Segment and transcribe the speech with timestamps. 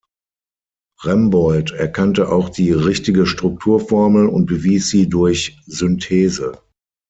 [1.03, 6.59] Rembold erkannte auch die richtige Strukturformel und bewies sie durch Synthese.